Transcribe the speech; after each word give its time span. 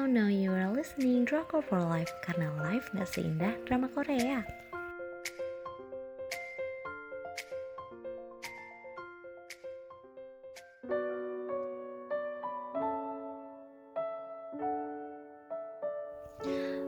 Hello, 0.00 0.08
now 0.08 0.32
you 0.32 0.48
are 0.48 0.72
listening 0.72 1.28
Drakor 1.28 1.60
for 1.60 1.76
Life 1.76 2.08
karena 2.24 2.48
life 2.64 2.88
gak 2.96 3.04
seindah 3.04 3.52
drama 3.68 3.84
Korea. 3.92 4.48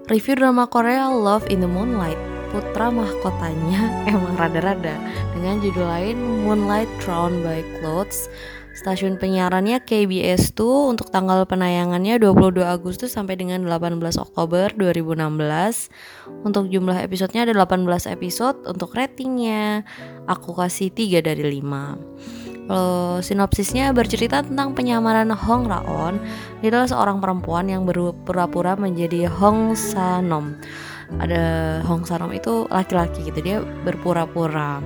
Review 0.08 0.32
drama 0.40 0.64
Korea 0.64 1.12
Love 1.12 1.44
in 1.52 1.60
the 1.60 1.68
Moonlight 1.68 2.31
Putra 2.52 2.92
mahkotanya 2.92 3.80
emang 4.12 4.36
rada-rada 4.36 5.00
Dengan 5.32 5.64
judul 5.64 5.88
lain 5.88 6.16
Moonlight 6.44 6.90
Drawn 7.00 7.40
by 7.40 7.64
Clothes 7.80 8.28
Stasiun 8.72 9.20
penyiarannya 9.20 9.84
KBS 9.84 10.56
2 10.56 10.96
untuk 10.96 11.12
tanggal 11.12 11.44
penayangannya 11.44 12.16
22 12.16 12.64
Agustus 12.64 13.12
sampai 13.12 13.36
dengan 13.36 13.68
18 13.68 14.00
Oktober 14.16 14.72
2016. 14.72 15.92
Untuk 16.40 16.72
jumlah 16.72 16.96
episodenya 17.04 17.44
ada 17.44 17.52
18 17.52 18.08
episode, 18.08 18.64
untuk 18.64 18.96
ratingnya 18.96 19.84
aku 20.24 20.56
kasih 20.56 20.88
3 20.88 21.20
dari 21.20 21.60
5. 21.60 22.72
Kalau 22.72 23.20
sinopsisnya 23.20 23.92
bercerita 23.92 24.40
tentang 24.40 24.72
penyamaran 24.72 25.28
Hong 25.36 25.68
Raon. 25.68 26.16
Dia 26.64 26.72
adalah 26.72 26.88
seorang 26.88 27.20
perempuan 27.20 27.68
yang 27.68 27.84
berpura-pura 27.84 28.80
menjadi 28.80 29.28
Hong 29.28 29.76
Sanom. 29.76 30.56
Ada 31.18 31.42
Hong 31.86 32.04
Sanom 32.06 32.30
itu 32.34 32.66
laki-laki 32.70 33.26
gitu, 33.26 33.38
dia 33.42 33.58
berpura-pura. 33.82 34.82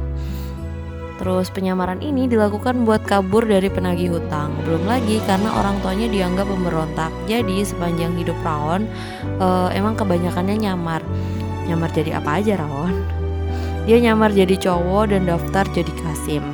Terus 1.16 1.48
penyamaran 1.48 2.05
ini 2.05 2.29
dilakukan 2.29 2.84
buat 2.84 3.01
kabur 3.09 3.48
dari 3.48 3.73
penagih 3.73 4.20
hutang. 4.20 4.52
Belum 4.69 4.84
lagi 4.84 5.16
karena 5.25 5.48
orang 5.56 5.80
tuanya 5.80 6.12
dianggap 6.12 6.45
pemberontak. 6.45 7.12
Jadi 7.25 7.65
sepanjang 7.65 8.12
hidup 8.20 8.37
Raon 8.45 8.84
uh, 9.41 9.73
emang 9.73 9.97
kebanyakannya 9.97 10.61
nyamar. 10.61 11.00
Nyamar 11.67 11.89
jadi 11.97 12.20
apa 12.20 12.36
aja 12.36 12.61
Raon? 12.61 12.95
Dia 13.89 13.97
nyamar 14.03 14.34
jadi 14.36 14.61
cowok 14.61 15.14
dan 15.14 15.25
daftar 15.25 15.64
jadi 15.73 15.92
Kasim. 16.05 16.45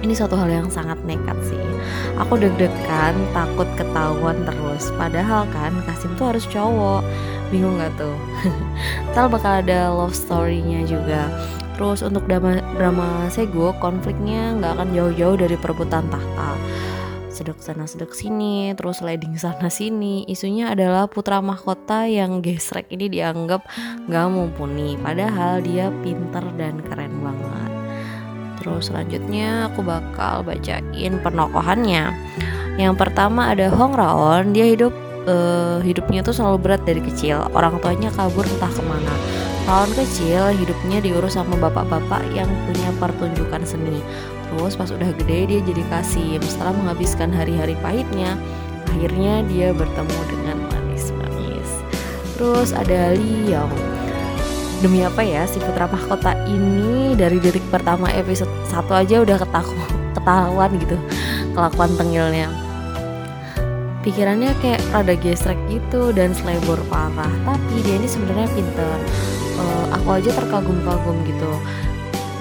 Ini 0.00 0.16
suatu 0.16 0.38
hal 0.38 0.48
yang 0.48 0.68
sangat 0.72 0.96
nekat 1.04 1.36
sih. 1.44 1.60
Aku 2.16 2.38
deg-degan, 2.38 3.12
takut 3.36 3.68
ketahuan 3.74 4.38
terus. 4.46 4.88
Padahal 4.96 5.44
kan 5.50 5.74
Kasim 5.84 6.14
tuh 6.14 6.32
harus 6.32 6.46
cowok. 6.48 7.02
Bingung 7.50 7.82
gak 7.82 7.92
tuh? 7.98 8.14
Ntar 9.12 9.26
bakal 9.26 9.66
ada 9.66 9.90
love 9.90 10.14
story-nya 10.14 10.86
juga 10.86 11.26
Terus 11.80 12.04
untuk 12.04 12.28
drama, 12.28 12.60
drama 12.76 13.24
Sego 13.32 13.72
konfliknya 13.80 14.52
nggak 14.52 14.76
akan 14.76 14.88
jauh-jauh 14.92 15.40
dari 15.40 15.56
perebutan 15.56 16.04
tahta. 16.12 16.52
Sedek 17.32 17.56
sana 17.64 17.88
sedek 17.88 18.12
sini, 18.12 18.76
terus 18.76 19.00
leading 19.00 19.40
sana 19.40 19.72
sini. 19.72 20.28
Isunya 20.28 20.76
adalah 20.76 21.08
putra 21.08 21.40
mahkota 21.40 22.04
yang 22.04 22.44
gesrek 22.44 22.84
ini 22.92 23.08
dianggap 23.08 23.64
nggak 24.12 24.26
mumpuni, 24.28 25.00
padahal 25.00 25.64
dia 25.64 25.88
pinter 26.04 26.44
dan 26.60 26.84
keren 26.84 27.16
banget. 27.24 27.72
Terus 28.60 28.92
selanjutnya 28.92 29.72
aku 29.72 29.80
bakal 29.80 30.44
bacain 30.44 31.16
penokohannya. 31.24 32.12
Yang 32.76 32.94
pertama 33.00 33.56
ada 33.56 33.72
Hong 33.72 33.96
Raon, 33.96 34.52
dia 34.52 34.68
hidup 34.68 34.92
uh, 35.26 35.78
hidupnya 35.82 36.24
tuh 36.24 36.36
selalu 36.36 36.58
berat 36.70 36.82
dari 36.84 37.02
kecil. 37.02 37.44
Orang 37.52 37.80
tuanya 37.82 38.08
kabur 38.14 38.46
entah 38.46 38.70
ke 38.70 38.82
mana 38.84 39.14
tahun 39.70 39.94
kecil 39.94 40.50
hidupnya 40.58 40.98
diurus 40.98 41.38
sama 41.38 41.54
bapak-bapak 41.54 42.26
yang 42.34 42.50
punya 42.66 42.90
pertunjukan 42.98 43.62
seni. 43.62 44.02
Terus 44.50 44.74
pas 44.74 44.90
udah 44.90 45.14
gede 45.14 45.46
dia 45.46 45.60
jadi 45.62 45.82
kasim. 45.86 46.42
Setelah 46.42 46.74
menghabiskan 46.74 47.30
hari-hari 47.30 47.78
pahitnya, 47.78 48.34
akhirnya 48.90 49.46
dia 49.46 49.70
bertemu 49.70 50.18
dengan 50.26 50.56
manis-manis. 50.74 51.70
Terus 52.34 52.74
ada 52.74 53.14
Liang. 53.14 53.70
Demi 54.80 55.04
apa 55.04 55.20
ya 55.20 55.44
si 55.44 55.60
putra 55.60 55.86
mahkota 55.86 56.34
ini 56.48 57.12
dari 57.14 57.36
detik 57.36 57.62
pertama 57.68 58.08
episode 58.16 58.48
1 58.72 58.88
aja 59.06 59.16
udah 59.20 59.36
ketahuan 60.16 60.70
gitu 60.80 60.96
kelakuan 61.52 61.92
tengilnya 62.00 62.48
pikirannya 64.00 64.56
kayak 64.64 64.80
rada 64.92 65.14
gesrek 65.16 65.58
gitu 65.68 66.12
dan 66.16 66.32
selebor 66.32 66.80
parah. 66.88 67.32
Tapi 67.44 67.84
dia 67.84 68.00
ini 68.00 68.08
sebenarnya 68.08 68.48
pinter. 68.52 68.96
Uh, 69.60 69.84
aku 69.92 70.08
aja 70.16 70.30
terkagum-kagum 70.32 71.16
gitu. 71.28 71.52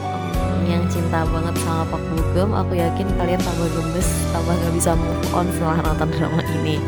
Um, 0.08 0.64
yang 0.72 0.88
cinta 0.88 1.28
banget 1.28 1.56
sama 1.68 1.84
Pak 1.92 2.02
Bugem 2.08 2.56
aku 2.56 2.80
yakin 2.80 3.08
kalian 3.20 3.42
tambah 3.44 3.68
gemes 3.76 4.08
tambah 4.32 4.56
gak 4.56 4.74
bisa 4.74 4.92
move 4.96 5.28
on 5.36 5.48
setelah 5.52 5.80
nonton 5.84 6.10
drama 6.16 6.42
ini. 6.62 6.80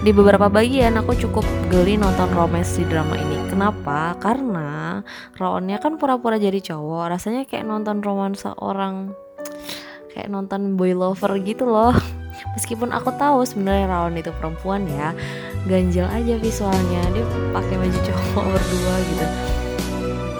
Di 0.00 0.10
beberapa 0.16 0.48
bagian 0.48 0.96
aku 0.96 1.12
cukup 1.14 1.44
geli 1.70 2.00
nonton 2.00 2.32
romance 2.34 2.80
di 2.80 2.88
drama 2.88 3.14
ini. 3.14 3.36
Kenapa? 3.46 4.16
Karena 4.18 5.04
Raonnya 5.38 5.78
kan 5.78 6.00
pura-pura 6.00 6.40
jadi 6.40 6.58
cowok. 6.58 7.14
Rasanya 7.14 7.42
kayak 7.46 7.68
nonton 7.68 8.02
romansa 8.02 8.56
orang 8.58 9.14
kayak 10.10 10.26
nonton 10.26 10.74
boy 10.74 10.90
lover 10.90 11.38
gitu 11.38 11.70
loh 11.70 11.94
meskipun 12.54 12.90
aku 12.90 13.14
tahu 13.16 13.46
sebenarnya 13.46 13.86
Raon 13.90 14.14
itu 14.18 14.30
perempuan 14.36 14.86
ya 14.88 15.14
ganjel 15.68 16.06
aja 16.08 16.34
visualnya. 16.40 17.02
Dia 17.14 17.24
pakai 17.54 17.76
baju 17.76 17.98
cowok 18.00 18.44
berdua 18.54 18.94
gitu. 19.06 19.26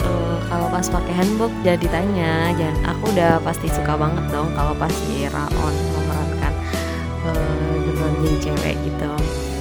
Uh, 0.00 0.36
kalau 0.48 0.66
pas 0.72 0.86
pakai 0.88 1.12
handbook 1.12 1.52
jadi 1.60 1.86
tanya 1.92 2.56
dan 2.56 2.74
aku 2.88 3.12
udah 3.12 3.38
pasti 3.44 3.68
suka 3.68 3.94
banget 4.00 4.24
dong 4.32 4.48
kalau 4.56 4.72
pas 4.74 4.90
si 4.90 5.28
Raon 5.28 5.74
memerankan 5.94 6.52
uh, 7.28 7.74
jadi 8.20 8.36
cewek 8.50 8.76
gitu. 8.84 9.10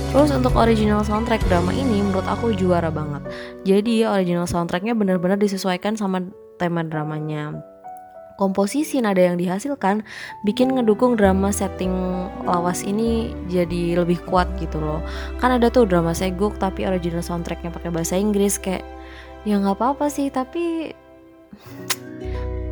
Terus 0.10 0.34
untuk 0.34 0.58
original 0.58 1.06
soundtrack 1.06 1.46
drama 1.46 1.70
ini 1.70 2.02
menurut 2.02 2.26
aku 2.26 2.58
juara 2.58 2.90
banget. 2.90 3.30
Jadi 3.62 4.10
original 4.10 4.50
soundtracknya 4.50 4.98
benar-benar 4.98 5.38
disesuaikan 5.38 5.94
sama 5.94 6.26
tema 6.58 6.82
dramanya 6.82 7.69
komposisi 8.40 9.04
nada 9.04 9.20
yang 9.20 9.36
dihasilkan 9.36 10.08
bikin 10.48 10.72
ngedukung 10.72 11.20
drama 11.20 11.52
setting 11.52 11.92
lawas 12.48 12.88
ini 12.88 13.36
jadi 13.52 14.00
lebih 14.00 14.24
kuat 14.24 14.48
gitu 14.64 14.80
loh. 14.80 15.04
Kan 15.44 15.52
ada 15.60 15.68
tuh 15.68 15.84
drama 15.84 16.16
seguk 16.16 16.56
tapi 16.56 16.88
original 16.88 17.20
soundtracknya 17.20 17.76
pakai 17.76 17.92
bahasa 17.92 18.16
Inggris 18.16 18.56
kayak 18.56 18.88
ya 19.44 19.60
nggak 19.60 19.76
apa-apa 19.76 20.08
sih 20.08 20.32
tapi 20.32 20.96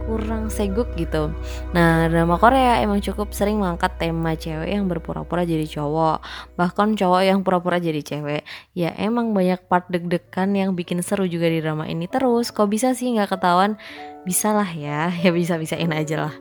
kurang 0.07 0.47
seguk 0.47 0.87
gitu. 0.95 1.35
Nah, 1.75 2.07
drama 2.07 2.39
Korea 2.39 2.79
emang 2.79 3.03
cukup 3.03 3.35
sering 3.35 3.59
mengangkat 3.59 3.99
tema 3.99 4.39
cewek 4.39 4.71
yang 4.71 4.87
berpura-pura 4.87 5.43
jadi 5.43 5.67
cowok, 5.67 6.23
bahkan 6.55 6.95
cowok 6.95 7.21
yang 7.27 7.43
pura-pura 7.43 7.83
jadi 7.83 7.99
cewek. 7.99 8.47
Ya 8.71 8.95
emang 8.95 9.35
banyak 9.35 9.67
part 9.67 9.91
deg-degan 9.91 10.55
yang 10.55 10.71
bikin 10.79 11.03
seru 11.03 11.27
juga 11.27 11.51
di 11.51 11.59
drama 11.59 11.83
ini 11.83 12.07
terus. 12.07 12.55
Kok 12.55 12.71
bisa 12.71 12.95
sih 12.95 13.11
nggak 13.11 13.35
ketahuan? 13.35 13.75
Bisa 14.23 14.55
lah 14.55 14.71
ya, 14.71 15.11
ya 15.23 15.35
bisa-bisain 15.35 15.91
aja 15.91 16.31
lah. 16.31 16.35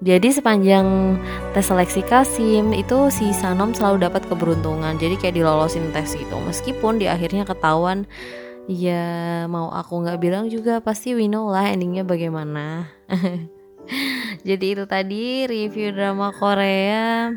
Jadi 0.00 0.32
sepanjang 0.32 1.20
tes 1.52 1.68
seleksi 1.68 2.00
Kasim 2.08 2.72
itu 2.72 3.12
si 3.12 3.36
Sanom 3.36 3.76
selalu 3.76 4.08
dapat 4.08 4.24
keberuntungan. 4.24 4.96
Jadi 4.96 5.20
kayak 5.20 5.36
dilolosin 5.36 5.92
tes 5.92 6.16
gitu. 6.16 6.40
Meskipun 6.40 6.96
di 6.96 7.04
akhirnya 7.04 7.44
ketahuan 7.44 8.08
ya 8.68 9.46
mau 9.48 9.72
aku 9.72 10.04
nggak 10.04 10.20
bilang 10.20 10.44
juga 10.52 10.82
pasti 10.84 11.16
we 11.16 11.30
know 11.30 11.48
lah 11.48 11.70
endingnya 11.70 12.04
bagaimana. 12.04 12.90
Jadi 14.48 14.66
itu 14.76 14.84
tadi 14.86 15.46
review 15.48 15.92
drama 15.94 16.32
Korea. 16.34 17.32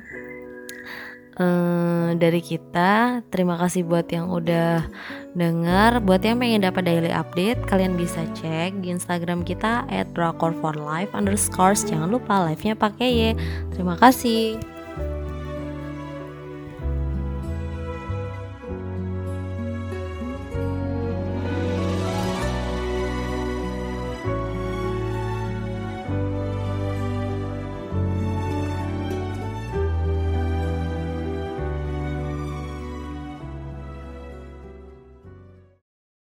Uh, 1.33 2.13
dari 2.21 2.45
kita 2.45 3.25
terima 3.33 3.57
kasih 3.57 3.81
buat 3.89 4.05
yang 4.05 4.29
udah 4.29 4.85
dengar. 5.33 5.97
Buat 6.05 6.21
yang 6.29 6.37
pengen 6.37 6.61
dapat 6.61 6.85
daily 6.85 7.09
update 7.09 7.57
kalian 7.65 7.97
bisa 7.97 8.21
cek 8.37 8.85
di 8.85 8.93
Instagram 8.93 9.41
kita 9.41 9.89
at 9.89 10.13
drakor 10.13 10.53
for 10.61 10.77
life 10.77 11.09
underscore. 11.17 11.73
Jangan 11.73 12.13
lupa 12.13 12.45
live 12.45 12.61
nya 12.61 12.77
pakai 12.77 13.09
ya 13.09 13.31
terima 13.73 13.97
kasih 13.97 14.72